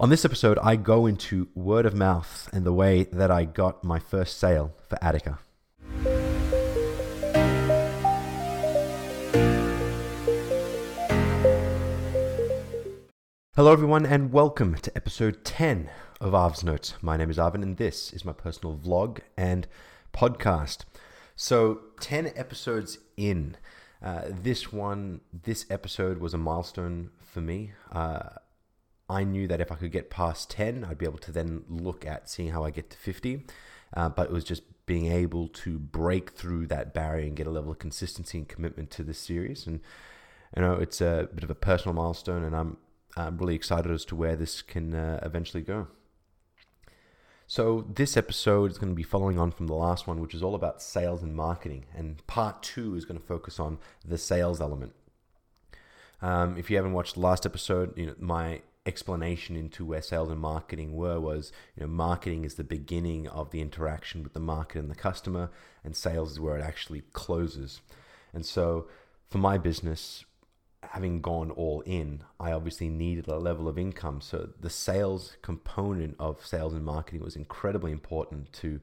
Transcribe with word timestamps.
On 0.00 0.08
this 0.08 0.24
episode, 0.24 0.58
I 0.62 0.76
go 0.76 1.04
into 1.04 1.48
word 1.54 1.84
of 1.84 1.92
mouth 1.92 2.48
and 2.54 2.64
the 2.64 2.72
way 2.72 3.04
that 3.12 3.30
I 3.30 3.44
got 3.44 3.84
my 3.84 3.98
first 3.98 4.38
sale 4.38 4.72
for 4.88 4.96
Attica. 5.04 5.40
Hello, 13.54 13.70
everyone, 13.70 14.06
and 14.06 14.32
welcome 14.32 14.76
to 14.76 14.90
episode 14.96 15.44
10 15.44 15.90
of 16.18 16.34
Arv's 16.34 16.64
Notes. 16.64 16.94
My 17.02 17.18
name 17.18 17.28
is 17.28 17.36
Arvin, 17.36 17.62
and 17.62 17.76
this 17.76 18.10
is 18.14 18.24
my 18.24 18.32
personal 18.32 18.78
vlog 18.78 19.18
and 19.36 19.66
podcast. 20.14 20.86
So, 21.36 21.80
10 22.00 22.32
episodes 22.36 22.96
in. 23.18 23.58
Uh, 24.02 24.22
this 24.30 24.72
one, 24.72 25.20
this 25.30 25.66
episode 25.68 26.20
was 26.20 26.32
a 26.32 26.38
milestone 26.38 27.10
for 27.22 27.42
me. 27.42 27.72
Uh, 27.92 28.30
I 29.10 29.24
knew 29.24 29.48
that 29.48 29.60
if 29.60 29.72
I 29.72 29.74
could 29.74 29.90
get 29.90 30.08
past 30.08 30.50
10, 30.50 30.84
I'd 30.84 30.98
be 30.98 31.04
able 31.04 31.18
to 31.18 31.32
then 31.32 31.64
look 31.68 32.06
at 32.06 32.30
seeing 32.30 32.50
how 32.50 32.64
I 32.64 32.70
get 32.70 32.90
to 32.90 32.96
50. 32.96 33.44
Uh, 33.92 34.08
but 34.08 34.28
it 34.28 34.32
was 34.32 34.44
just 34.44 34.62
being 34.86 35.10
able 35.10 35.48
to 35.48 35.78
break 35.78 36.30
through 36.30 36.68
that 36.68 36.94
barrier 36.94 37.26
and 37.26 37.36
get 37.36 37.46
a 37.46 37.50
level 37.50 37.72
of 37.72 37.78
consistency 37.78 38.38
and 38.38 38.48
commitment 38.48 38.90
to 38.92 39.02
this 39.02 39.18
series. 39.18 39.66
And 39.66 39.80
you 40.56 40.62
know, 40.62 40.74
it's 40.74 41.00
a 41.00 41.28
bit 41.34 41.44
of 41.44 41.50
a 41.50 41.54
personal 41.54 41.94
milestone, 41.94 42.44
and 42.44 42.56
I'm 42.56 42.76
I'm 43.16 43.38
really 43.38 43.54
excited 43.54 43.90
as 43.90 44.04
to 44.06 44.16
where 44.16 44.36
this 44.36 44.62
can 44.62 44.94
uh, 44.94 45.20
eventually 45.22 45.62
go. 45.62 45.88
So 47.46 47.86
this 47.92 48.16
episode 48.16 48.70
is 48.70 48.78
going 48.78 48.92
to 48.92 48.96
be 48.96 49.02
following 49.02 49.38
on 49.38 49.50
from 49.50 49.66
the 49.66 49.74
last 49.74 50.06
one, 50.06 50.20
which 50.20 50.34
is 50.34 50.42
all 50.42 50.54
about 50.54 50.80
sales 50.80 51.22
and 51.22 51.34
marketing, 51.34 51.86
and 51.96 52.24
part 52.28 52.62
two 52.62 52.94
is 52.94 53.04
going 53.04 53.18
to 53.18 53.26
focus 53.26 53.58
on 53.58 53.78
the 54.04 54.18
sales 54.18 54.60
element. 54.60 54.92
Um, 56.22 56.56
if 56.56 56.70
you 56.70 56.76
haven't 56.76 56.92
watched 56.92 57.14
the 57.14 57.20
last 57.20 57.46
episode, 57.46 57.96
you 57.98 58.06
know 58.06 58.14
my 58.18 58.62
explanation 58.86 59.56
into 59.56 59.84
where 59.84 60.00
sales 60.00 60.30
and 60.30 60.40
marketing 60.40 60.94
were 60.94 61.20
was 61.20 61.52
you 61.76 61.82
know 61.82 61.86
marketing 61.86 62.44
is 62.44 62.54
the 62.54 62.64
beginning 62.64 63.28
of 63.28 63.50
the 63.50 63.60
interaction 63.60 64.22
with 64.22 64.32
the 64.32 64.40
market 64.40 64.78
and 64.78 64.90
the 64.90 64.94
customer 64.94 65.50
and 65.84 65.94
sales 65.94 66.32
is 66.32 66.40
where 66.40 66.56
it 66.56 66.64
actually 66.64 67.02
closes. 67.12 67.80
And 68.32 68.44
so 68.46 68.88
for 69.28 69.38
my 69.38 69.58
business 69.58 70.24
having 70.82 71.20
gone 71.20 71.50
all 71.50 71.82
in 71.82 72.22
i 72.40 72.50
obviously 72.52 72.88
needed 72.88 73.28
a 73.28 73.36
level 73.36 73.68
of 73.68 73.78
income. 73.78 74.20
So 74.20 74.48
the 74.58 74.70
sales 74.70 75.36
component 75.42 76.16
of 76.18 76.44
sales 76.44 76.72
and 76.72 76.84
marketing 76.84 77.22
was 77.22 77.36
incredibly 77.36 77.92
important 77.92 78.52
to 78.54 78.80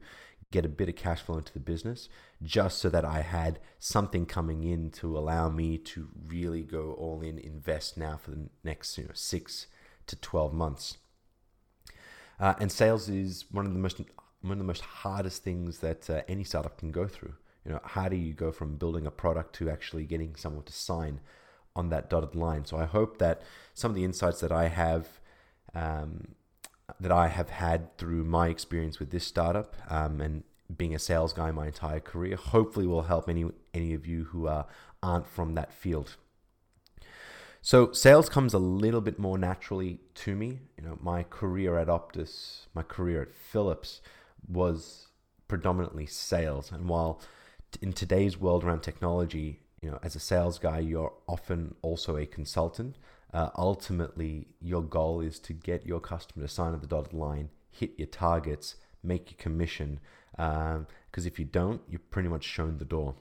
get 0.50 0.64
a 0.64 0.68
bit 0.68 0.88
of 0.88 0.96
cash 0.96 1.20
flow 1.20 1.38
into 1.38 1.52
the 1.52 1.60
business 1.60 2.08
just 2.42 2.78
so 2.78 2.88
that 2.88 3.04
I 3.04 3.20
had 3.20 3.58
something 3.78 4.24
coming 4.24 4.64
in 4.64 4.90
to 4.92 5.18
allow 5.18 5.50
me 5.50 5.76
to 5.78 6.08
really 6.26 6.62
go 6.62 6.92
all 6.92 7.20
in, 7.20 7.38
invest 7.38 7.98
now 7.98 8.16
for 8.16 8.30
the 8.30 8.48
next 8.64 8.96
you 8.96 9.04
know, 9.04 9.10
six 9.12 9.66
to 10.08 10.16
12 10.16 10.52
months. 10.52 10.98
Uh, 12.40 12.54
and 12.60 12.70
sales 12.70 13.08
is 13.08 13.44
one 13.50 13.66
of 13.66 13.72
the 13.72 13.78
most 13.78 14.00
one 14.40 14.52
of 14.52 14.58
the 14.58 14.64
most 14.64 14.82
hardest 14.82 15.42
things 15.42 15.80
that 15.80 16.08
uh, 16.08 16.22
any 16.28 16.44
startup 16.44 16.78
can 16.78 16.92
go 16.92 17.08
through. 17.08 17.34
You 17.64 17.72
know, 17.72 17.80
how 17.82 18.08
do 18.08 18.16
you 18.16 18.32
go 18.32 18.52
from 18.52 18.76
building 18.76 19.06
a 19.06 19.10
product 19.10 19.54
to 19.56 19.68
actually 19.68 20.04
getting 20.04 20.36
someone 20.36 20.62
to 20.64 20.72
sign 20.72 21.20
on 21.74 21.88
that 21.90 22.08
dotted 22.08 22.36
line? 22.36 22.64
So 22.64 22.76
I 22.76 22.84
hope 22.84 23.18
that 23.18 23.42
some 23.74 23.90
of 23.90 23.94
the 23.96 24.04
insights 24.04 24.40
that 24.40 24.52
I 24.52 24.68
have 24.68 25.20
um, 25.74 26.36
that 27.00 27.12
I 27.12 27.28
have 27.28 27.50
had 27.50 27.96
through 27.98 28.24
my 28.24 28.48
experience 28.48 28.98
with 28.98 29.10
this 29.10 29.26
startup 29.26 29.76
um, 29.90 30.20
and 30.20 30.44
being 30.74 30.94
a 30.94 30.98
sales 30.98 31.32
guy 31.32 31.50
my 31.50 31.66
entire 31.66 32.00
career, 32.00 32.36
hopefully 32.36 32.86
will 32.86 33.02
help 33.02 33.28
any 33.28 33.50
any 33.74 33.94
of 33.94 34.06
you 34.06 34.24
who 34.24 34.46
are 34.46 34.66
aren't 35.02 35.26
from 35.26 35.54
that 35.54 35.72
field. 35.72 36.16
So 37.60 37.92
sales 37.92 38.28
comes 38.28 38.54
a 38.54 38.58
little 38.58 39.00
bit 39.00 39.18
more 39.18 39.36
naturally 39.36 40.00
to 40.16 40.34
me. 40.34 40.60
You 40.76 40.84
know, 40.84 40.98
my 41.02 41.24
career 41.24 41.78
at 41.78 41.88
Optus, 41.88 42.66
my 42.74 42.82
career 42.82 43.22
at 43.22 43.34
Philips 43.34 44.00
was 44.46 45.08
predominantly 45.48 46.06
sales. 46.06 46.70
And 46.70 46.88
while 46.88 47.20
in 47.82 47.92
today's 47.92 48.38
world 48.38 48.64
around 48.64 48.82
technology, 48.82 49.60
you 49.82 49.90
know, 49.90 49.98
as 50.02 50.16
a 50.16 50.20
sales 50.20 50.58
guy, 50.58 50.78
you're 50.78 51.12
often 51.26 51.74
also 51.82 52.16
a 52.16 52.26
consultant. 52.26 52.96
Uh, 53.32 53.50
ultimately, 53.56 54.46
your 54.60 54.82
goal 54.82 55.20
is 55.20 55.38
to 55.40 55.52
get 55.52 55.86
your 55.86 56.00
customer 56.00 56.46
to 56.46 56.52
sign 56.52 56.72
on 56.72 56.80
the 56.80 56.86
dotted 56.86 57.12
line, 57.12 57.50
hit 57.70 57.92
your 57.98 58.06
targets, 58.06 58.76
make 59.02 59.30
your 59.30 59.38
commission. 59.38 60.00
Because 60.32 60.76
um, 60.76 60.86
if 61.14 61.38
you 61.38 61.44
don't, 61.44 61.82
you're 61.88 62.00
pretty 62.10 62.28
much 62.28 62.44
shown 62.44 62.78
the 62.78 62.84
door. 62.84 63.14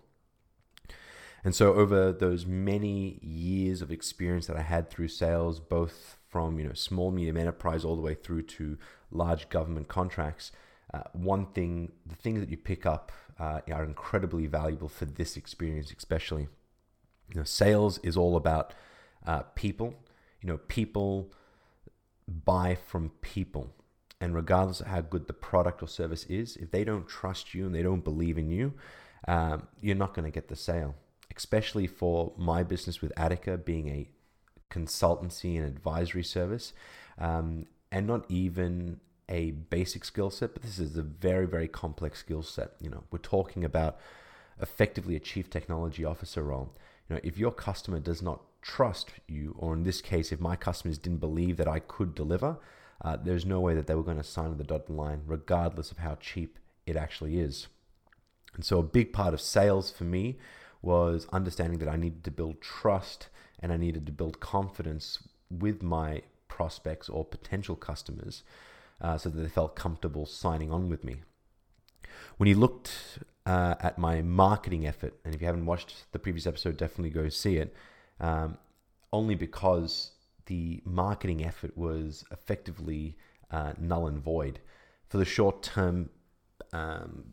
And 1.47 1.55
so 1.55 1.75
over 1.75 2.11
those 2.11 2.45
many 2.45 3.19
years 3.21 3.81
of 3.81 3.89
experience 3.89 4.47
that 4.47 4.57
I 4.57 4.63
had 4.63 4.89
through 4.89 5.07
sales, 5.07 5.61
both 5.61 6.17
from 6.27 6.59
you 6.59 6.67
know 6.67 6.73
small 6.73 7.09
medium 7.09 7.37
enterprise 7.37 7.85
all 7.85 7.95
the 7.95 8.01
way 8.01 8.15
through 8.15 8.41
to 8.57 8.77
large 9.11 9.47
government 9.47 9.87
contracts, 9.87 10.51
uh, 10.93 11.03
one 11.13 11.45
thing, 11.45 11.93
the 12.05 12.17
things 12.17 12.41
that 12.41 12.49
you 12.49 12.57
pick 12.57 12.85
up 12.85 13.13
uh, 13.39 13.61
are 13.71 13.85
incredibly 13.85 14.45
valuable 14.45 14.89
for 14.89 15.05
this 15.05 15.37
experience, 15.37 15.89
especially. 15.97 16.49
You 17.29 17.35
know, 17.37 17.45
sales 17.45 17.97
is 17.99 18.17
all 18.17 18.35
about 18.35 18.73
uh, 19.25 19.43
people. 19.55 19.93
You 20.41 20.49
know, 20.49 20.57
people 20.57 21.31
buy 22.27 22.75
from 22.75 23.11
people. 23.21 23.73
And 24.19 24.35
regardless 24.35 24.81
of 24.81 24.87
how 24.87 24.99
good 24.99 25.27
the 25.27 25.33
product 25.33 25.81
or 25.81 25.87
service 25.87 26.25
is, 26.25 26.57
if 26.57 26.71
they 26.71 26.83
don't 26.83 27.07
trust 27.07 27.53
you 27.53 27.65
and 27.65 27.73
they 27.73 27.83
don't 27.83 28.03
believe 28.03 28.37
in 28.37 28.49
you, 28.49 28.73
um, 29.29 29.69
you're 29.79 29.95
not 29.95 30.13
going 30.13 30.25
to 30.25 30.31
get 30.31 30.49
the 30.49 30.55
sale 30.57 30.95
especially 31.35 31.87
for 31.87 32.33
my 32.37 32.63
business 32.63 33.01
with 33.01 33.11
Attica 33.17 33.57
being 33.57 33.89
a 33.89 34.09
consultancy 34.71 35.57
and 35.57 35.65
advisory 35.65 36.23
service, 36.23 36.73
um, 37.17 37.65
and 37.91 38.05
not 38.05 38.25
even 38.29 38.99
a 39.29 39.51
basic 39.51 40.05
skill 40.05 40.29
set, 40.29 40.53
but 40.53 40.63
this 40.63 40.79
is 40.79 40.97
a 40.97 41.01
very, 41.01 41.45
very 41.45 41.67
complex 41.67 42.19
skill 42.19 42.41
set. 42.41 42.71
You 42.81 42.89
know, 42.89 43.03
we're 43.11 43.19
talking 43.19 43.63
about 43.63 43.97
effectively 44.61 45.15
a 45.15 45.19
chief 45.19 45.49
technology 45.49 46.05
officer 46.05 46.43
role. 46.43 46.73
You 47.09 47.15
know, 47.15 47.21
if 47.23 47.37
your 47.37 47.51
customer 47.51 47.99
does 47.99 48.21
not 48.21 48.41
trust 48.61 49.11
you, 49.27 49.55
or 49.57 49.73
in 49.73 49.83
this 49.83 50.01
case, 50.01 50.31
if 50.31 50.39
my 50.39 50.55
customers 50.55 50.97
didn't 50.97 51.19
believe 51.19 51.57
that 51.57 51.67
I 51.67 51.79
could 51.79 52.15
deliver, 52.15 52.57
uh, 53.01 53.17
there's 53.17 53.45
no 53.45 53.59
way 53.59 53.75
that 53.75 53.87
they 53.87 53.95
were 53.95 54.03
going 54.03 54.17
to 54.17 54.23
sign 54.23 54.55
the 54.57 54.63
dotted 54.63 54.89
line, 54.89 55.21
regardless 55.25 55.91
of 55.91 55.99
how 55.99 56.15
cheap 56.15 56.57
it 56.85 56.95
actually 56.95 57.39
is. 57.39 57.67
And 58.55 58.65
so, 58.65 58.79
a 58.79 58.83
big 58.83 59.13
part 59.13 59.33
of 59.33 59.41
sales 59.41 59.91
for 59.91 60.03
me 60.03 60.37
was 60.81 61.27
understanding 61.31 61.79
that 61.79 61.89
I 61.89 61.95
needed 61.95 62.23
to 62.25 62.31
build 62.31 62.61
trust 62.61 63.29
and 63.59 63.71
I 63.71 63.77
needed 63.77 64.05
to 64.05 64.11
build 64.11 64.39
confidence 64.39 65.19
with 65.49 65.81
my 65.81 66.21
prospects 66.47 67.09
or 67.09 67.25
potential 67.25 67.75
customers 67.75 68.43
uh, 69.01 69.17
so 69.17 69.29
that 69.29 69.39
they 69.39 69.49
felt 69.49 69.75
comfortable 69.75 70.25
signing 70.25 70.71
on 70.71 70.89
with 70.89 71.03
me. 71.03 71.17
When 72.37 72.47
you 72.47 72.55
looked 72.55 73.19
uh, 73.45 73.75
at 73.79 73.97
my 73.97 74.21
marketing 74.21 74.85
effort, 74.85 75.13
and 75.23 75.33
if 75.33 75.41
you 75.41 75.47
haven't 75.47 75.65
watched 75.65 76.11
the 76.11 76.19
previous 76.19 76.47
episode, 76.47 76.77
definitely 76.77 77.09
go 77.09 77.29
see 77.29 77.57
it, 77.57 77.73
um, 78.19 78.57
only 79.13 79.35
because 79.35 80.11
the 80.47 80.81
marketing 80.85 81.45
effort 81.45 81.77
was 81.77 82.23
effectively 82.31 83.17
uh, 83.51 83.73
null 83.79 84.07
and 84.07 84.19
void. 84.19 84.59
For 85.07 85.17
the 85.17 85.25
short 85.25 85.63
term 85.63 86.09
um, 86.73 87.23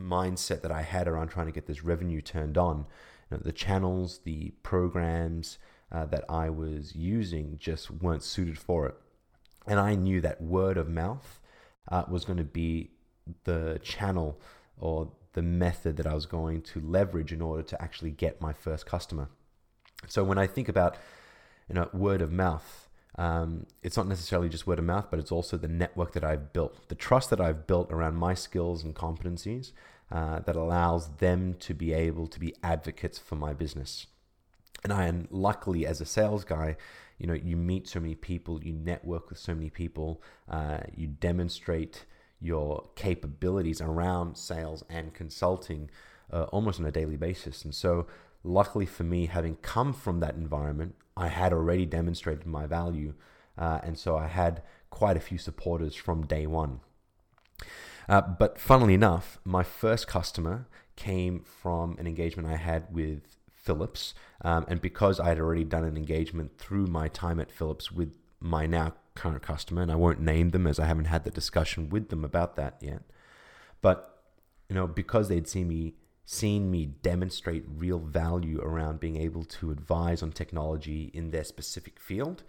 mindset 0.00 0.62
that 0.62 0.72
I 0.72 0.82
had 0.82 1.06
around 1.06 1.28
trying 1.28 1.46
to 1.46 1.52
get 1.52 1.66
this 1.66 1.84
revenue 1.84 2.20
turned 2.20 2.56
on. 2.56 2.86
You 3.30 3.36
know, 3.36 3.42
the 3.44 3.52
channels, 3.52 4.20
the 4.24 4.52
programs 4.62 5.58
uh, 5.92 6.06
that 6.06 6.24
I 6.28 6.50
was 6.50 6.94
using 6.94 7.56
just 7.58 7.90
weren't 7.90 8.22
suited 8.22 8.58
for 8.58 8.86
it. 8.86 8.94
And 9.66 9.78
I 9.78 9.94
knew 9.94 10.20
that 10.20 10.40
word 10.40 10.76
of 10.76 10.88
mouth 10.88 11.40
uh, 11.90 12.04
was 12.08 12.24
going 12.24 12.38
to 12.38 12.44
be 12.44 12.90
the 13.44 13.80
channel 13.82 14.40
or 14.78 15.12
the 15.32 15.42
method 15.42 15.96
that 15.96 16.06
I 16.06 16.14
was 16.14 16.26
going 16.26 16.62
to 16.62 16.80
leverage 16.80 17.32
in 17.32 17.40
order 17.40 17.62
to 17.62 17.82
actually 17.82 18.10
get 18.10 18.40
my 18.40 18.52
first 18.52 18.86
customer. 18.86 19.28
So 20.08 20.24
when 20.24 20.38
I 20.38 20.46
think 20.46 20.68
about 20.68 20.96
you 21.68 21.74
know 21.74 21.88
word 21.92 22.22
of 22.22 22.32
mouth, 22.32 22.88
um, 23.16 23.66
it's 23.82 23.96
not 23.96 24.06
necessarily 24.06 24.48
just 24.48 24.66
word 24.66 24.78
of 24.78 24.84
mouth, 24.84 25.08
but 25.10 25.18
it's 25.18 25.32
also 25.32 25.56
the 25.56 25.68
network 25.68 26.12
that 26.12 26.24
I've 26.24 26.52
built, 26.52 26.88
the 26.88 26.94
trust 26.94 27.30
that 27.30 27.40
I've 27.40 27.66
built 27.66 27.92
around 27.92 28.16
my 28.16 28.34
skills 28.34 28.84
and 28.84 28.94
competencies 28.94 29.72
uh, 30.10 30.40
that 30.40 30.56
allows 30.56 31.08
them 31.16 31.54
to 31.54 31.74
be 31.74 31.92
able 31.92 32.26
to 32.28 32.40
be 32.40 32.54
advocates 32.62 33.18
for 33.18 33.36
my 33.36 33.52
business. 33.52 34.06
And 34.82 34.92
I 34.92 35.06
am 35.06 35.28
luckily, 35.30 35.86
as 35.86 36.00
a 36.00 36.06
sales 36.06 36.44
guy, 36.44 36.76
you 37.18 37.26
know, 37.26 37.34
you 37.34 37.56
meet 37.56 37.86
so 37.86 38.00
many 38.00 38.14
people, 38.14 38.62
you 38.62 38.72
network 38.72 39.28
with 39.28 39.38
so 39.38 39.54
many 39.54 39.68
people, 39.68 40.22
uh, 40.48 40.80
you 40.96 41.06
demonstrate 41.06 42.06
your 42.40 42.88
capabilities 42.96 43.82
around 43.82 44.36
sales 44.38 44.82
and 44.88 45.12
consulting 45.12 45.90
uh, 46.32 46.44
almost 46.44 46.80
on 46.80 46.86
a 46.86 46.90
daily 46.90 47.16
basis. 47.16 47.64
And 47.64 47.74
so, 47.74 48.06
luckily 48.42 48.86
for 48.86 49.04
me, 49.04 49.26
having 49.26 49.56
come 49.56 49.92
from 49.92 50.20
that 50.20 50.34
environment, 50.34 50.94
I 51.16 51.28
had 51.28 51.52
already 51.52 51.86
demonstrated 51.86 52.46
my 52.46 52.66
value. 52.66 53.14
Uh, 53.58 53.80
and 53.82 53.98
so 53.98 54.16
I 54.16 54.26
had 54.26 54.62
quite 54.90 55.16
a 55.16 55.20
few 55.20 55.38
supporters 55.38 55.94
from 55.94 56.26
day 56.26 56.46
one. 56.46 56.80
Uh, 58.08 58.20
but 58.20 58.58
funnily 58.58 58.94
enough, 58.94 59.38
my 59.44 59.62
first 59.62 60.06
customer 60.06 60.66
came 60.96 61.40
from 61.40 61.96
an 61.98 62.06
engagement 62.06 62.48
I 62.48 62.56
had 62.56 62.92
with 62.92 63.36
Philips. 63.52 64.14
Um, 64.42 64.64
and 64.68 64.80
because 64.80 65.20
I 65.20 65.28
had 65.28 65.38
already 65.38 65.64
done 65.64 65.84
an 65.84 65.96
engagement 65.96 66.58
through 66.58 66.86
my 66.86 67.08
time 67.08 67.38
at 67.38 67.52
Philips 67.52 67.92
with 67.92 68.16
my 68.40 68.66
now 68.66 68.94
current 69.14 69.42
customer, 69.42 69.82
and 69.82 69.92
I 69.92 69.96
won't 69.96 70.20
name 70.20 70.50
them 70.50 70.66
as 70.66 70.78
I 70.78 70.86
haven't 70.86 71.04
had 71.04 71.24
the 71.24 71.30
discussion 71.30 71.90
with 71.90 72.08
them 72.08 72.24
about 72.24 72.56
that 72.56 72.78
yet. 72.80 73.02
But 73.82 74.22
you 74.68 74.74
know, 74.74 74.86
because 74.86 75.28
they'd 75.28 75.48
seen 75.48 75.68
me 75.68 75.94
seen 76.30 76.70
me 76.70 76.86
demonstrate 76.86 77.64
real 77.66 77.98
value 77.98 78.60
around 78.60 79.00
being 79.00 79.16
able 79.16 79.42
to 79.42 79.72
advise 79.72 80.22
on 80.22 80.30
technology 80.30 81.10
in 81.12 81.32
their 81.32 81.42
specific 81.42 81.98
field, 81.98 82.44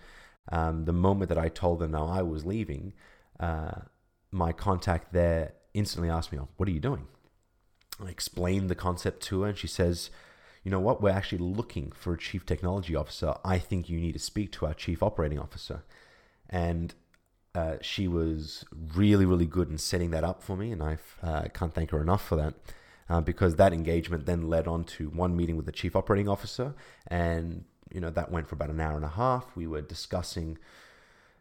um, 0.51 0.85
the 0.85 0.93
moment 0.93 1.29
that 1.29 1.37
I 1.39 1.49
told 1.49 1.79
them 1.79 1.89
now 1.89 2.05
I 2.05 2.21
was 2.21 2.45
leaving, 2.45 2.93
uh, 3.39 3.71
my 4.31 4.51
contact 4.51 5.13
there 5.13 5.53
instantly 5.73 6.11
asked 6.11 6.31
me, 6.31 6.37
oh, 6.37 6.49
"What 6.57 6.69
are 6.69 6.71
you 6.71 6.79
doing?" 6.79 7.07
I 7.99 8.09
explained 8.09 8.69
the 8.69 8.75
concept 8.75 9.23
to 9.23 9.41
her, 9.41 9.49
and 9.49 9.57
she 9.57 9.67
says, 9.67 10.11
"You 10.63 10.69
know 10.69 10.79
what? 10.79 11.01
We're 11.01 11.09
actually 11.09 11.39
looking 11.39 11.91
for 11.91 12.13
a 12.13 12.19
chief 12.19 12.45
technology 12.45 12.95
officer. 12.95 13.33
I 13.43 13.57
think 13.57 13.89
you 13.89 13.99
need 13.99 14.13
to 14.13 14.19
speak 14.19 14.51
to 14.53 14.67
our 14.67 14.75
chief 14.75 15.01
operating 15.01 15.39
officer." 15.39 15.83
And 16.47 16.93
uh, 17.55 17.77
she 17.81 18.07
was 18.07 18.63
really, 18.95 19.25
really 19.25 19.47
good 19.47 19.69
in 19.71 19.79
setting 19.79 20.11
that 20.11 20.23
up 20.23 20.43
for 20.43 20.55
me, 20.55 20.71
and 20.71 20.83
I 20.83 20.99
uh, 21.23 21.47
can't 21.51 21.73
thank 21.73 21.89
her 21.89 22.01
enough 22.01 22.23
for 22.23 22.35
that. 22.35 22.53
Uh, 23.09 23.19
because 23.19 23.55
that 23.55 23.73
engagement 23.73 24.25
then 24.25 24.47
led 24.47 24.67
on 24.67 24.85
to 24.85 25.09
one 25.09 25.35
meeting 25.35 25.57
with 25.57 25.65
the 25.65 25.71
chief 25.71 25.95
operating 25.95 26.29
officer, 26.29 26.73
and 27.07 27.65
you 27.93 27.99
know 27.99 28.09
that 28.09 28.31
went 28.31 28.47
for 28.47 28.55
about 28.55 28.69
an 28.69 28.79
hour 28.79 28.95
and 28.95 29.03
a 29.03 29.09
half. 29.09 29.53
We 29.55 29.67
were 29.67 29.81
discussing 29.81 30.57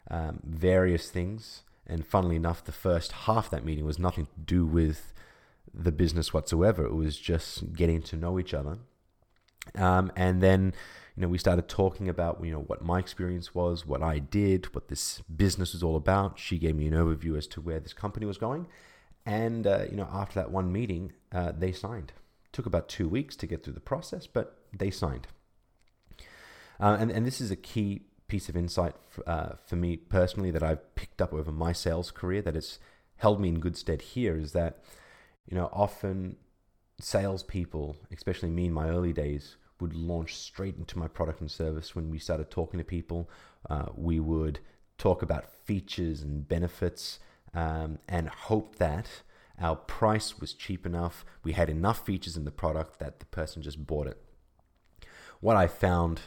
um, 0.09 0.41
various 0.43 1.09
things, 1.09 1.63
and 1.87 2.05
funnily 2.05 2.35
enough, 2.35 2.63
the 2.63 2.73
first 2.73 3.11
half 3.11 3.49
that 3.51 3.63
meeting 3.63 3.85
was 3.85 3.97
nothing 3.97 4.25
to 4.25 4.39
do 4.45 4.65
with 4.65 5.13
the 5.73 5.91
business 5.91 6.33
whatsoever. 6.33 6.85
It 6.85 6.93
was 6.93 7.17
just 7.17 7.73
getting 7.73 8.01
to 8.03 8.15
know 8.15 8.39
each 8.39 8.53
other. 8.53 8.79
Um, 9.75 10.11
and 10.15 10.41
then, 10.41 10.73
you 11.15 11.21
know, 11.21 11.27
we 11.27 11.37
started 11.37 11.67
talking 11.67 12.09
about, 12.09 12.43
you 12.43 12.51
know, 12.51 12.61
what 12.61 12.83
my 12.83 12.99
experience 12.99 13.53
was, 13.53 13.85
what 13.85 14.01
I 14.01 14.19
did, 14.19 14.73
what 14.73 14.87
this 14.87 15.21
business 15.33 15.73
was 15.73 15.83
all 15.83 15.95
about. 15.95 16.39
She 16.39 16.57
gave 16.57 16.75
me 16.75 16.87
an 16.87 16.93
overview 16.93 17.37
as 17.37 17.47
to 17.47 17.61
where 17.61 17.79
this 17.79 17.93
company 17.93 18.25
was 18.25 18.37
going. 18.37 18.67
And, 19.25 19.67
uh, 19.67 19.85
you 19.89 19.97
know, 19.97 20.07
after 20.11 20.39
that 20.39 20.51
one 20.51 20.71
meeting, 20.71 21.13
uh, 21.31 21.51
they 21.57 21.71
signed. 21.71 22.13
Took 22.51 22.65
about 22.65 22.89
two 22.89 23.07
weeks 23.07 23.35
to 23.37 23.47
get 23.47 23.63
through 23.63 23.73
the 23.73 23.79
process, 23.79 24.27
but 24.27 24.57
they 24.73 24.89
signed. 24.89 25.27
Uh, 26.79 26.97
and, 26.99 27.11
and 27.11 27.25
this 27.25 27.39
is 27.39 27.51
a 27.51 27.55
key 27.55 28.03
piece 28.27 28.49
of 28.49 28.55
insight 28.55 28.95
for, 29.09 29.27
uh, 29.29 29.55
for 29.65 29.75
me 29.75 29.97
personally 29.97 30.51
that 30.51 30.63
I've 30.63 30.95
picked 30.95 31.21
up 31.21 31.33
over 31.33 31.51
my 31.51 31.73
sales 31.73 32.11
career 32.11 32.41
that 32.41 32.55
has 32.55 32.79
held 33.17 33.39
me 33.39 33.49
in 33.49 33.59
good 33.59 33.77
stead 33.77 34.01
here 34.01 34.35
is 34.35 34.53
that 34.53 34.81
you 35.47 35.57
know, 35.57 35.69
often 35.73 36.37
salespeople, 36.99 37.97
especially 38.11 38.49
me 38.49 38.65
in 38.65 38.73
my 38.73 38.87
early 38.87 39.13
days, 39.13 39.57
would 39.79 39.93
launch 39.93 40.35
straight 40.35 40.77
into 40.77 40.99
my 40.99 41.07
product 41.07 41.41
and 41.41 41.49
service. 41.49 41.95
When 41.95 42.09
we 42.09 42.19
started 42.19 42.49
talking 42.49 42.77
to 42.77 42.83
people, 42.83 43.29
uh, 43.69 43.87
we 43.95 44.19
would 44.19 44.59
talk 44.97 45.21
about 45.21 45.51
features 45.65 46.21
and 46.21 46.47
benefits 46.47 47.19
um, 47.53 47.99
and 48.07 48.29
hope 48.29 48.77
that 48.77 49.07
our 49.59 49.75
price 49.75 50.39
was 50.39 50.53
cheap 50.53 50.85
enough, 50.85 51.23
we 51.43 51.53
had 51.53 51.69
enough 51.69 52.05
features 52.05 52.35
in 52.35 52.45
the 52.45 52.51
product 52.51 52.99
that 52.99 53.19
the 53.19 53.25
person 53.27 53.61
just 53.61 53.85
bought 53.85 54.07
it. 54.07 54.17
What 55.39 55.55
I 55.55 55.67
found 55.67 56.21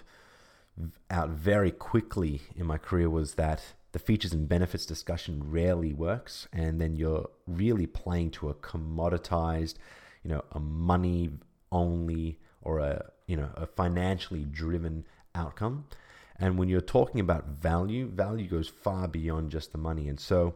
out 1.11 1.31
very 1.31 1.71
quickly 1.71 2.43
in 2.57 2.67
my 2.67 2.79
career 2.79 3.09
was 3.09 3.35
that 3.35 3.75
the 3.93 3.99
features 3.99 4.33
and 4.33 4.49
benefits 4.49 4.87
discussion 4.87 5.41
rarely 5.51 5.93
works, 5.93 6.49
and 6.53 6.81
then 6.81 6.97
you're 6.97 7.31
really 7.47 7.87
playing 7.87 8.33
to 8.33 8.49
a 8.49 8.55
commoditized, 8.55 9.75
you 10.25 10.31
know, 10.31 10.45
a 10.51 10.59
money 10.59 11.31
only 11.71 12.41
or 12.63 12.81
a 12.81 13.11
you 13.27 13.37
know 13.37 13.51
a 13.55 13.67
financially 13.67 14.45
driven 14.45 15.07
outcome. 15.35 15.87
And 16.37 16.59
when 16.59 16.69
you're 16.69 16.81
talking 16.81 17.21
about 17.21 17.47
value, 17.47 18.09
value 18.09 18.49
goes 18.49 18.69
far 18.69 19.07
beyond 19.07 19.53
just 19.53 19.71
the 19.71 19.79
money. 19.79 20.09
And 20.09 20.19
so, 20.19 20.55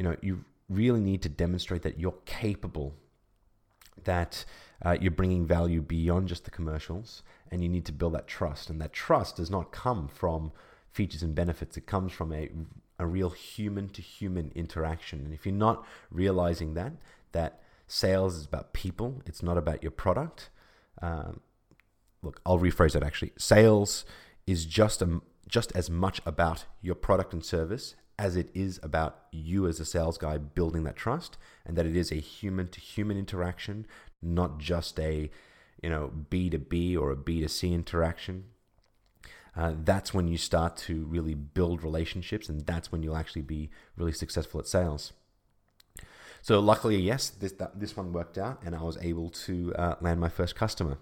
you 0.00 0.04
know, 0.04 0.16
you 0.22 0.46
really 0.70 0.98
need 0.98 1.20
to 1.20 1.28
demonstrate 1.28 1.82
that 1.82 2.00
you're 2.00 2.16
capable, 2.24 2.94
that 4.04 4.46
uh, 4.82 4.96
you're 4.98 5.10
bringing 5.10 5.46
value 5.46 5.82
beyond 5.82 6.26
just 6.26 6.44
the 6.46 6.50
commercials, 6.50 7.22
and 7.50 7.62
you 7.62 7.68
need 7.68 7.84
to 7.84 7.92
build 7.92 8.14
that 8.14 8.26
trust. 8.26 8.70
And 8.70 8.80
that 8.80 8.94
trust 8.94 9.36
does 9.36 9.50
not 9.50 9.72
come 9.72 10.08
from 10.08 10.52
features 10.90 11.22
and 11.22 11.34
benefits. 11.34 11.76
It 11.76 11.86
comes 11.86 12.12
from 12.12 12.32
a, 12.32 12.48
a 12.98 13.06
real 13.06 13.28
human 13.28 13.90
to 13.90 14.00
human 14.00 14.52
interaction. 14.54 15.20
And 15.20 15.34
if 15.34 15.44
you're 15.44 15.54
not 15.54 15.84
realizing 16.10 16.72
that, 16.72 16.94
that 17.32 17.60
sales 17.86 18.36
is 18.36 18.46
about 18.46 18.72
people, 18.72 19.20
it's 19.26 19.42
not 19.42 19.58
about 19.58 19.82
your 19.82 19.92
product. 19.92 20.48
Um, 21.02 21.40
look, 22.22 22.40
I'll 22.46 22.58
rephrase 22.58 22.92
that 22.92 23.02
actually. 23.02 23.32
Sales 23.36 24.06
is 24.46 24.64
just 24.64 25.02
a, 25.02 25.20
just 25.46 25.70
as 25.72 25.90
much 25.90 26.22
about 26.24 26.64
your 26.80 26.94
product 26.94 27.34
and 27.34 27.44
service 27.44 27.96
as 28.20 28.36
it 28.36 28.48
is 28.54 28.78
about 28.82 29.12
you 29.32 29.66
as 29.66 29.80
a 29.80 29.84
sales 29.84 30.18
guy 30.18 30.36
building 30.38 30.84
that 30.84 30.96
trust 30.96 31.38
and 31.64 31.76
that 31.76 31.86
it 31.86 31.96
is 31.96 32.12
a 32.12 32.16
human 32.16 32.68
to 32.68 32.80
human 32.80 33.16
interaction, 33.16 33.86
not 34.22 34.58
just 34.58 35.00
a 35.00 35.30
you 35.82 35.90
know 35.90 36.12
B2B 36.30 36.98
or 37.00 37.10
a 37.10 37.16
B2C 37.16 37.72
interaction 37.72 38.44
uh, 39.56 39.74
that's 39.84 40.14
when 40.14 40.28
you 40.28 40.36
start 40.36 40.76
to 40.76 41.04
really 41.04 41.34
build 41.34 41.82
relationships, 41.82 42.48
and 42.48 42.64
that's 42.66 42.92
when 42.92 43.02
you'll 43.02 43.16
actually 43.16 43.42
be 43.42 43.70
really 43.96 44.12
successful 44.12 44.60
at 44.60 44.66
sales. 44.66 45.12
So 46.42 46.60
luckily, 46.60 46.96
yes, 46.96 47.28
this 47.28 47.52
that, 47.52 47.78
this 47.78 47.96
one 47.96 48.12
worked 48.12 48.38
out, 48.38 48.62
and 48.64 48.74
I 48.74 48.82
was 48.82 48.96
able 49.02 49.28
to 49.30 49.74
uh, 49.74 49.94
land 50.00 50.20
my 50.20 50.28
first 50.28 50.54
customer. 50.54 50.98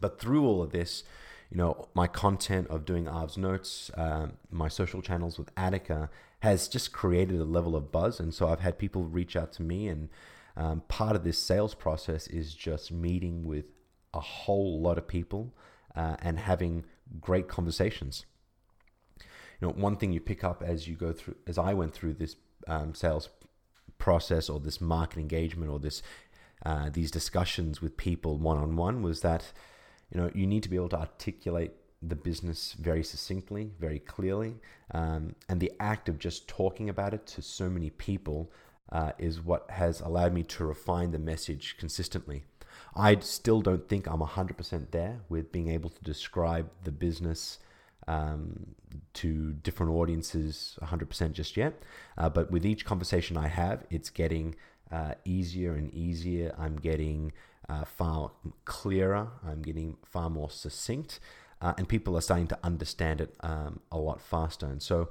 But 0.00 0.20
through 0.20 0.46
all 0.46 0.62
of 0.62 0.70
this, 0.72 1.02
you 1.50 1.56
know, 1.56 1.88
my 1.94 2.06
content 2.06 2.68
of 2.68 2.84
doing 2.84 3.06
Arv's 3.06 3.36
notes, 3.36 3.90
um, 3.96 4.34
my 4.50 4.68
social 4.68 5.00
channels 5.00 5.38
with 5.38 5.50
Attica 5.56 6.10
has 6.40 6.68
just 6.68 6.92
created 6.92 7.40
a 7.40 7.44
level 7.44 7.76
of 7.76 7.92
buzz, 7.92 8.20
and 8.20 8.34
so 8.34 8.48
I've 8.48 8.60
had 8.60 8.78
people 8.78 9.04
reach 9.04 9.36
out 9.36 9.52
to 9.54 9.62
me, 9.62 9.88
and 9.88 10.08
um, 10.56 10.82
part 10.88 11.16
of 11.16 11.24
this 11.24 11.38
sales 11.38 11.74
process 11.74 12.26
is 12.26 12.54
just 12.54 12.90
meeting 12.90 13.44
with 13.44 13.66
a 14.12 14.20
whole 14.20 14.80
lot 14.80 14.98
of 14.98 15.06
people 15.06 15.54
uh, 15.94 16.16
and 16.20 16.38
having 16.38 16.84
great 17.20 17.48
conversations. 17.48 18.24
You 19.60 19.68
know, 19.68 19.74
one 19.74 19.96
thing 19.96 20.12
you 20.12 20.20
pick 20.20 20.44
up 20.44 20.62
as 20.62 20.88
you 20.88 20.96
go 20.96 21.12
through, 21.12 21.36
as 21.46 21.58
I 21.58 21.74
went 21.74 21.94
through 21.94 22.14
this 22.14 22.36
um, 22.66 22.94
sales 22.94 23.28
process 23.98 24.48
or 24.48 24.60
this 24.60 24.80
market 24.80 25.18
engagement 25.18 25.70
or 25.70 25.78
this 25.78 26.02
uh, 26.64 26.88
these 26.90 27.10
discussions 27.10 27.80
with 27.82 27.96
people 27.96 28.38
one 28.38 28.56
on 28.56 28.76
one 28.76 29.02
was 29.02 29.20
that 29.20 29.52
you 30.12 30.20
know 30.20 30.30
you 30.34 30.46
need 30.46 30.62
to 30.62 30.68
be 30.68 30.76
able 30.76 30.88
to 30.90 30.98
articulate 30.98 31.72
the 32.02 32.16
business 32.16 32.74
very 32.78 33.02
succinctly, 33.02 33.70
very 33.80 33.98
clearly, 33.98 34.56
um, 34.92 35.34
and 35.48 35.60
the 35.60 35.72
act 35.80 36.08
of 36.08 36.18
just 36.18 36.46
talking 36.46 36.88
about 36.88 37.14
it 37.14 37.26
to 37.26 37.42
so 37.42 37.68
many 37.68 37.90
people 37.90 38.50
uh, 38.92 39.12
is 39.18 39.40
what 39.40 39.68
has 39.70 40.00
allowed 40.00 40.32
me 40.32 40.42
to 40.42 40.64
refine 40.64 41.10
the 41.10 41.18
message 41.18 41.76
consistently. 41.78 42.44
I 42.94 43.18
still 43.20 43.60
don't 43.60 43.88
think 43.88 44.06
I'm 44.06 44.20
100% 44.20 44.90
there 44.90 45.20
with 45.28 45.52
being 45.52 45.68
able 45.68 45.90
to 45.90 46.02
describe 46.02 46.70
the 46.84 46.92
business 46.92 47.58
um, 48.08 48.74
to 49.14 49.52
different 49.52 49.92
audiences 49.92 50.78
100% 50.82 51.32
just 51.32 51.56
yet. 51.56 51.82
Uh, 52.16 52.28
but 52.28 52.50
with 52.50 52.64
each 52.64 52.84
conversation 52.84 53.36
I 53.36 53.48
have, 53.48 53.84
it's 53.90 54.10
getting 54.10 54.54
uh, 54.90 55.14
easier 55.24 55.74
and 55.74 55.92
easier. 55.92 56.54
I'm 56.58 56.76
getting 56.76 57.32
uh, 57.68 57.84
far 57.84 58.32
clearer, 58.64 59.28
I'm 59.46 59.62
getting 59.62 59.96
far 60.04 60.30
more 60.30 60.50
succinct, 60.50 61.20
uh, 61.60 61.74
and 61.78 61.88
people 61.88 62.16
are 62.16 62.20
starting 62.20 62.46
to 62.48 62.58
understand 62.62 63.20
it 63.20 63.34
um, 63.40 63.80
a 63.90 63.98
lot 63.98 64.20
faster. 64.20 64.66
And 64.66 64.82
so, 64.82 65.08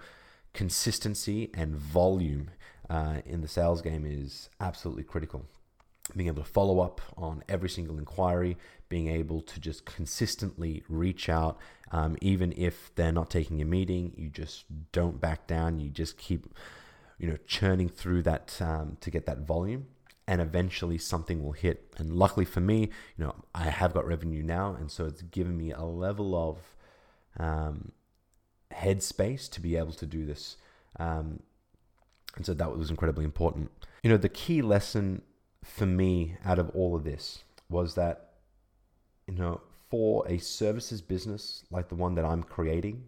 consistency 0.53 1.49
and 1.53 1.75
volume 1.75 2.51
uh, 2.89 3.17
in 3.25 3.41
the 3.41 3.47
sales 3.47 3.81
game 3.81 4.05
is 4.05 4.49
absolutely 4.59 5.03
critical 5.03 5.45
being 6.15 6.27
able 6.27 6.43
to 6.43 6.49
follow 6.49 6.79
up 6.79 7.01
on 7.17 7.43
every 7.49 7.69
single 7.69 7.97
inquiry, 7.97 8.57
being 8.89 9.07
able 9.07 9.41
to 9.41 9.59
just 9.59 9.85
consistently 9.85 10.83
reach 10.87 11.29
out, 11.29 11.57
um, 11.91 12.15
even 12.21 12.53
if 12.55 12.93
they're 12.95 13.11
not 13.11 13.29
taking 13.29 13.61
a 13.61 13.65
meeting, 13.65 14.13
you 14.15 14.29
just 14.29 14.65
don't 14.91 15.19
back 15.19 15.47
down. 15.47 15.79
You 15.79 15.89
just 15.89 16.17
keep, 16.17 16.47
you 17.17 17.27
know, 17.27 17.37
churning 17.47 17.89
through 17.89 18.21
that 18.23 18.57
um, 18.61 18.97
to 19.01 19.09
get 19.09 19.25
that 19.25 19.39
volume, 19.39 19.87
and 20.27 20.41
eventually 20.41 20.97
something 20.97 21.43
will 21.43 21.51
hit. 21.51 21.93
And 21.97 22.13
luckily 22.13 22.45
for 22.45 22.59
me, 22.59 22.81
you 23.17 23.25
know, 23.25 23.35
I 23.53 23.69
have 23.69 23.93
got 23.93 24.07
revenue 24.07 24.43
now, 24.43 24.75
and 24.79 24.89
so 24.89 25.05
it's 25.05 25.21
given 25.21 25.57
me 25.57 25.71
a 25.71 25.83
level 25.83 26.35
of 26.35 26.75
um, 27.39 27.91
headspace 28.71 29.49
to 29.51 29.61
be 29.61 29.75
able 29.75 29.93
to 29.93 30.05
do 30.05 30.25
this. 30.25 30.57
Um, 30.99 31.41
and 32.35 32.45
so 32.45 32.53
that 32.53 32.75
was 32.75 32.89
incredibly 32.89 33.23
important. 33.23 33.71
You 34.03 34.09
know, 34.09 34.17
the 34.17 34.29
key 34.29 34.61
lesson 34.61 35.21
for 35.63 35.85
me 35.85 36.37
out 36.43 36.59
of 36.59 36.69
all 36.71 36.95
of 36.95 37.03
this 37.03 37.43
was 37.69 37.95
that, 37.95 38.33
you 39.27 39.35
know, 39.35 39.61
for 39.89 40.27
a 40.27 40.37
services 40.37 41.01
business 41.01 41.63
like 41.71 41.89
the 41.89 41.95
one 41.95 42.15
that 42.15 42.25
I'm 42.25 42.43
creating, 42.43 43.05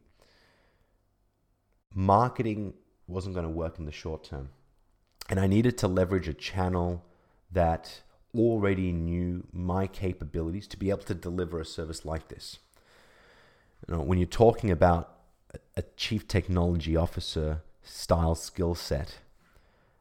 marketing 1.93 2.73
wasn't 3.07 3.35
going 3.35 3.45
to 3.45 3.51
work 3.51 3.79
in 3.79 3.85
the 3.85 3.91
short 3.91 4.23
term. 4.23 4.49
And 5.29 5.39
I 5.39 5.47
needed 5.47 5.77
to 5.79 5.87
leverage 5.87 6.27
a 6.27 6.33
channel 6.33 7.03
that 7.51 8.01
already 8.35 8.91
knew 8.91 9.45
my 9.51 9.87
capabilities 9.87 10.67
to 10.67 10.77
be 10.77 10.89
able 10.89 11.03
to 11.03 11.15
deliver 11.15 11.59
a 11.59 11.65
service 11.65 12.05
like 12.05 12.27
this. 12.29 12.59
You 13.87 13.95
know, 13.95 14.01
when 14.01 14.19
you're 14.19 14.27
talking 14.27 14.71
about 14.71 15.17
a 15.75 15.83
chief 15.95 16.27
technology 16.27 16.95
officer 16.95 17.61
style 17.83 18.35
skill 18.35 18.75
set. 18.75 19.19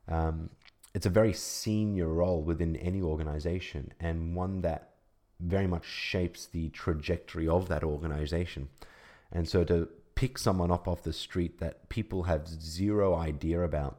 Um, 0.08 0.50
it's 0.94 1.06
a 1.06 1.10
very 1.10 1.32
senior 1.32 2.08
role 2.08 2.42
within 2.42 2.76
any 2.76 3.02
organization 3.02 3.92
and 4.00 4.34
one 4.34 4.62
that 4.62 4.90
very 5.38 5.66
much 5.66 5.84
shapes 5.84 6.46
the 6.46 6.70
trajectory 6.70 7.46
of 7.46 7.68
that 7.68 7.84
organization. 7.84 8.68
And 9.30 9.48
so 9.48 9.64
to 9.64 9.88
pick 10.14 10.38
someone 10.38 10.70
up 10.70 10.88
off 10.88 11.02
the 11.02 11.12
street 11.12 11.60
that 11.60 11.88
people 11.90 12.22
have 12.22 12.48
zero 12.48 13.14
idea 13.14 13.60
about 13.60 13.98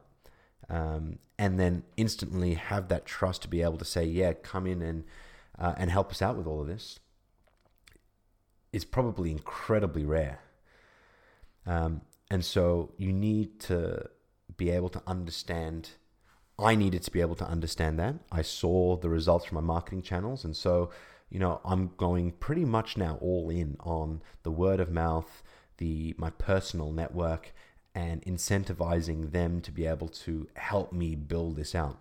um, 0.68 1.18
and 1.38 1.58
then 1.58 1.84
instantly 1.96 2.54
have 2.54 2.88
that 2.88 3.06
trust 3.06 3.42
to 3.42 3.48
be 3.48 3.62
able 3.62 3.78
to 3.78 3.84
say, 3.84 4.04
yeah, 4.04 4.32
come 4.32 4.66
in 4.66 4.82
and 4.82 5.04
uh, 5.58 5.74
and 5.76 5.90
help 5.90 6.10
us 6.10 6.22
out 6.22 6.36
with 6.36 6.46
all 6.46 6.60
of 6.60 6.66
this 6.66 7.00
is 8.72 8.84
probably 8.84 9.30
incredibly 9.30 10.04
rare. 10.04 10.40
Um, 11.66 12.02
and 12.30 12.44
so 12.44 12.92
you 12.96 13.12
need 13.12 13.60
to 13.60 14.08
be 14.56 14.70
able 14.70 14.88
to 14.90 15.02
understand. 15.06 15.90
I 16.58 16.74
needed 16.74 17.02
to 17.04 17.10
be 17.10 17.20
able 17.20 17.36
to 17.36 17.46
understand 17.46 17.98
that. 17.98 18.16
I 18.30 18.42
saw 18.42 18.96
the 18.96 19.08
results 19.08 19.46
from 19.46 19.56
my 19.56 19.60
marketing 19.60 20.02
channels. 20.02 20.44
And 20.44 20.56
so, 20.56 20.90
you 21.30 21.38
know, 21.38 21.60
I'm 21.64 21.92
going 21.96 22.32
pretty 22.32 22.64
much 22.64 22.96
now 22.96 23.18
all 23.20 23.50
in 23.50 23.76
on 23.80 24.22
the 24.42 24.50
word 24.50 24.80
of 24.80 24.90
mouth, 24.90 25.42
the 25.78 26.14
my 26.18 26.30
personal 26.30 26.92
network, 26.92 27.54
and 27.98 28.22
incentivizing 28.22 29.32
them 29.32 29.60
to 29.60 29.72
be 29.72 29.84
able 29.84 30.06
to 30.08 30.46
help 30.54 30.92
me 30.92 31.16
build 31.16 31.56
this 31.56 31.74
out. 31.74 31.98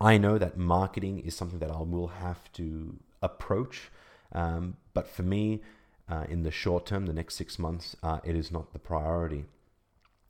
I 0.00 0.16
know 0.16 0.38
that 0.38 0.56
marketing 0.56 1.18
is 1.18 1.34
something 1.34 1.58
that 1.58 1.72
I 1.72 1.82
will 1.82 2.12
have 2.26 2.52
to 2.52 2.98
approach, 3.20 3.90
um, 4.32 4.76
but 4.92 5.08
for 5.08 5.24
me, 5.24 5.60
uh, 6.08 6.24
in 6.28 6.44
the 6.44 6.52
short 6.52 6.86
term, 6.86 7.06
the 7.06 7.12
next 7.12 7.34
six 7.34 7.58
months, 7.58 7.96
uh, 8.02 8.20
it 8.22 8.36
is 8.36 8.52
not 8.52 8.72
the 8.72 8.78
priority. 8.78 9.44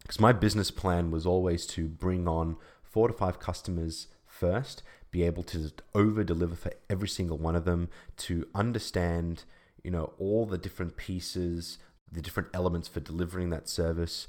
Because 0.01 0.21
my 0.21 0.33
business 0.33 0.71
plan 0.71 1.11
was 1.11 1.27
always 1.27 1.67
to 1.69 1.87
bring 1.87 2.27
on 2.27 2.57
four 2.83 3.09
to 3.09 3.15
five 3.15 3.39
customers 3.39 4.07
first, 4.27 4.83
be 5.11 5.23
able 5.23 5.43
to 5.43 5.71
over 5.95 6.25
deliver 6.25 6.55
for 6.55 6.73
every 6.89 7.09
single 7.09 7.37
one 7.37 7.57
of 7.57 7.67
them, 7.67 7.91
to 8.17 8.47
understand, 8.55 9.45
you 9.83 9.91
know, 9.91 10.13
all 10.19 10.47
the 10.47 10.59
different 10.59 10.97
pieces, 10.97 11.79
the 12.15 12.23
different 12.23 12.49
elements 12.55 12.89
for 12.89 13.01
delivering 13.01 13.51
that 13.51 13.69
service, 13.69 14.27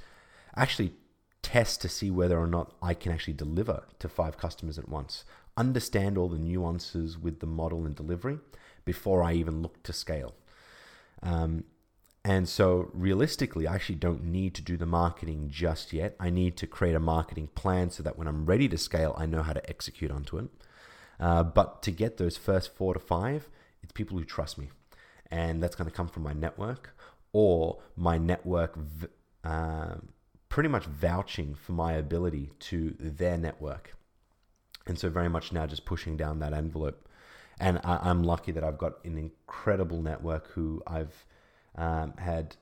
actually 0.56 0.94
test 1.42 1.82
to 1.82 1.90
see 1.90 2.10
whether 2.10 2.40
or 2.40 2.48
not 2.48 2.74
I 2.82 2.94
can 2.94 3.12
actually 3.12 3.34
deliver 3.34 3.84
to 4.00 4.10
five 4.10 4.38
customers 4.38 4.80
at 4.80 4.90
once, 4.90 5.24
understand 5.56 6.18
all 6.18 6.28
the 6.28 6.40
nuances 6.40 7.18
with 7.18 7.40
the 7.40 7.46
model 7.46 7.86
and 7.86 7.96
delivery 7.96 8.40
before 8.84 9.24
I 9.24 9.34
even 9.34 9.62
look 9.62 9.84
to 9.84 9.94
scale. 9.94 10.34
Um, 11.22 11.66
and 12.24 12.50
so, 12.50 12.90
realistically, 12.94 13.68
I 13.68 13.76
actually 13.76 13.96
don't 13.96 14.24
need 14.24 14.56
to 14.56 14.64
do 14.64 14.78
the 14.78 14.88
marketing 14.88 15.50
just 15.52 15.94
yet. 15.94 16.16
I 16.20 16.32
need 16.32 16.58
to 16.58 16.66
create 16.66 16.96
a 16.96 17.00
marketing 17.00 17.50
plan 17.54 17.92
so 17.92 18.02
that 18.02 18.18
when 18.18 18.28
I'm 18.28 18.48
ready 18.48 18.68
to 18.70 18.80
scale, 18.80 19.14
I 19.16 19.28
know 19.28 19.44
how 19.44 19.54
to 19.54 19.70
execute 19.70 20.10
onto 20.10 20.40
it. 20.40 20.50
Uh, 21.20 21.44
but 21.44 21.84
to 21.84 21.92
get 21.92 22.18
those 22.18 22.36
first 22.36 22.76
four 22.76 22.96
to 22.96 23.00
five, 23.00 23.48
it's 23.84 23.92
people 23.92 24.18
who 24.18 24.26
trust 24.26 24.58
me. 24.58 24.70
And 25.30 25.62
that's 25.62 25.76
going 25.76 25.90
to 25.90 25.96
come 25.96 26.08
from 26.08 26.24
my 26.24 26.34
network 26.34 26.96
or 27.36 27.80
my 27.98 28.18
network 28.18 28.80
uh, 29.44 29.96
pretty 30.48 30.70
much 30.70 30.86
vouching 30.86 31.54
for 31.54 31.74
my 31.74 31.92
ability 31.92 32.50
to 32.60 32.96
their 32.98 33.38
network. 33.38 33.94
And 34.88 34.98
so, 34.98 35.10
very 35.10 35.28
much 35.28 35.52
now 35.52 35.68
just 35.68 35.84
pushing 35.84 36.16
down 36.16 36.40
that 36.40 36.54
envelope. 36.54 37.10
And 37.60 37.82
I, 37.84 38.10
am 38.10 38.24
lucky 38.24 38.54
that 38.54 38.64
I've 38.64 38.78
got 38.78 39.04
an 39.04 39.18
incredible 39.18 40.02
network 40.02 40.52
who 40.52 40.82
I've 40.88 41.26
um, 41.76 42.14
had 42.20 42.56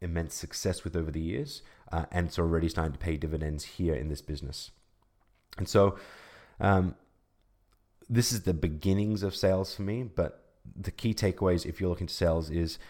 immense 0.00 0.34
success 0.34 0.82
with 0.82 0.96
over 0.96 1.12
the 1.12 1.20
years, 1.20 1.62
uh, 1.92 2.06
and 2.10 2.26
it's 2.26 2.38
already 2.38 2.68
starting 2.68 2.94
to 2.94 2.98
pay 2.98 3.16
dividends 3.16 3.62
here 3.64 3.94
in 3.94 4.08
this 4.08 4.22
business. 4.22 4.72
And 5.56 5.68
so, 5.68 6.00
um, 6.58 6.96
this 8.08 8.32
is 8.32 8.42
the 8.42 8.54
beginnings 8.54 9.22
of 9.22 9.36
sales 9.36 9.72
for 9.72 9.82
me. 9.82 10.02
But 10.02 10.42
the 10.74 10.90
key 10.90 11.14
takeaways, 11.14 11.64
if 11.64 11.80
you're 11.80 11.90
looking 11.90 12.08
to 12.08 12.14
sales, 12.14 12.50
is 12.50 12.80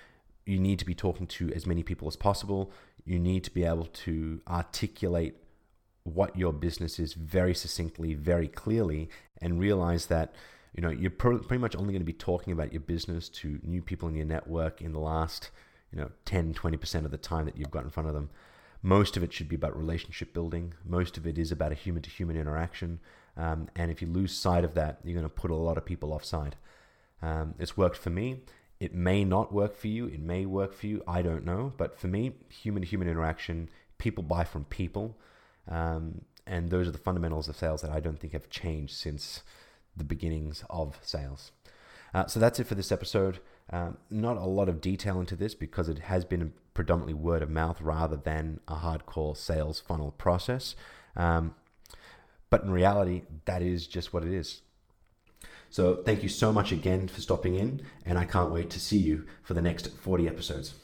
you 0.47 0.61
need 0.61 0.79
to 0.79 0.85
be 0.87 0.95
talking 0.95 1.27
to 1.27 1.53
as 1.53 1.67
many 1.67 1.83
people 1.83 2.09
as 2.09 2.17
possible. 2.17 2.71
You 3.05 3.19
need 3.19 3.45
to 3.45 3.51
be 3.51 3.65
able 3.65 3.87
to 3.87 4.41
articulate 4.49 5.35
what 6.05 6.37
your 6.37 6.53
business 6.53 6.99
is 7.01 7.15
very 7.15 7.55
succinctly, 7.55 8.15
very 8.15 8.47
clearly, 8.47 9.11
and 9.43 9.59
realize 9.59 10.07
that 10.07 10.35
you 10.73 10.81
know 10.83 10.91
you're 10.91 11.11
pretty 11.11 11.59
much 11.59 11.75
only 11.75 11.93
going 11.93 12.01
to 12.01 12.05
be 12.05 12.13
talking 12.13 12.53
about 12.53 12.73
your 12.73 12.81
business 12.81 13.29
to 13.29 13.59
new 13.63 13.83
people 13.83 14.09
in 14.09 14.15
your 14.15 14.27
network 14.27 14.81
in 14.81 14.93
the 14.93 15.01
last 15.01 15.51
you 15.91 15.99
know 15.99 16.11
10 16.27 16.55
20% 16.55 17.05
of 17.05 17.11
the 17.11 17.17
time 17.17 17.45
that 17.47 17.57
you've 17.57 17.71
got 17.71 17.85
in 17.85 17.91
front 17.91 18.09
of 18.09 18.15
them. 18.15 18.31
Most 18.83 19.17
of 19.17 19.25
it 19.25 19.33
should 19.33 19.49
be 19.49 19.57
about 19.57 19.77
relationship 19.77 20.33
building. 20.33 20.75
Most 20.85 21.17
of 21.17 21.27
it 21.27 21.39
is 21.39 21.51
about 21.51 21.73
a 21.73 21.75
human 21.75 22.03
to 22.03 22.11
human 22.11 22.37
interaction. 22.37 23.01
Um, 23.37 23.69
and 23.75 23.91
if 23.91 24.01
you 24.01 24.07
lose 24.07 24.33
sight 24.33 24.65
of 24.65 24.75
that 24.75 25.01
you're 25.03 25.19
going 25.19 25.29
to 25.29 25.29
put 25.29 25.51
a 25.51 25.55
lot 25.55 25.77
of 25.77 25.85
people 25.85 26.13
offside. 26.13 26.55
Um, 27.21 27.55
it's 27.59 27.77
worked 27.77 27.97
for 27.97 28.11
me 28.11 28.43
it 28.81 28.95
may 28.95 29.25
not 29.25 29.53
work 29.53 29.77
for 29.77 29.89
you 29.89 30.07
it 30.07 30.21
may 30.21 30.47
work 30.47 30.73
for 30.73 30.87
you 30.87 31.03
i 31.07 31.23
don't 31.23 31.45
know 31.45 31.73
but 31.77 31.99
for 31.99 32.09
me 32.09 32.33
human 32.49 32.83
to 32.83 32.89
human 32.89 33.09
interaction 33.09 33.69
people 33.99 34.23
buy 34.23 34.45
from 34.45 34.65
people 34.65 35.17
um, 35.69 36.21
and 36.47 36.71
those 36.71 36.87
are 36.87 36.93
the 36.93 36.99
fundamentals 36.99 37.49
of 37.49 37.57
sales 37.57 37.83
that 37.83 37.91
i 37.91 38.01
don't 38.01 38.19
think 38.21 38.33
have 38.33 38.51
changed 38.51 38.95
since 38.95 39.43
the 39.97 40.05
beginnings 40.05 40.65
of 40.69 40.99
sales. 41.03 41.53
Uh, 42.15 42.27
so 42.27 42.39
that's 42.39 42.61
it 42.61 42.67
for 42.67 42.75
this 42.75 42.93
episode. 42.93 43.41
Um, 43.71 43.97
not 44.11 44.37
a 44.37 44.45
lot 44.45 44.69
of 44.69 44.81
detail 44.81 45.19
into 45.19 45.35
this 45.35 45.55
because 45.55 45.89
it 45.89 46.01
has 46.01 46.25
been 46.25 46.53
predominantly 46.75 47.15
word 47.15 47.43
of 47.43 47.51
mouth 47.51 47.81
rather 47.81 48.17
than 48.17 48.61
a 48.69 48.77
hardcore 48.77 49.37
sales 49.37 49.81
funnel 49.81 50.13
process. 50.13 50.77
Um, 51.17 51.55
but 52.49 52.63
in 52.63 52.71
reality, 52.71 53.23
that 53.47 53.63
is 53.63 53.87
just 53.87 54.13
what 54.13 54.23
it 54.23 54.33
is. 54.33 54.63
So 55.71 55.97
thank 55.97 56.23
you 56.23 56.29
so 56.29 56.53
much 56.53 56.73
again 56.73 57.09
for 57.09 57.21
stopping 57.21 57.55
in, 57.55 57.83
and 58.05 58.19
I 58.19 58.25
can't 58.25 58.51
wait 58.51 58.71
to 58.71 58.81
see 58.81 58.99
you 58.99 59.27
for 59.43 59.55
the 59.55 59.63
next 59.63 59.89
40 59.89 60.27
episodes. 60.27 60.75